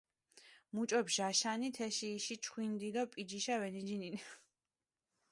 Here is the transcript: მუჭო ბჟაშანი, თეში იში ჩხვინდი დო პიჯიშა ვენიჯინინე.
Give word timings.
მუჭო 0.75 0.99
ბჟაშანი, 1.07 1.67
თეში 1.75 2.07
იში 2.17 2.35
ჩხვინდი 2.43 2.89
დო 2.95 3.03
პიჯიშა 3.13 3.55
ვენიჯინინე. 3.61 4.21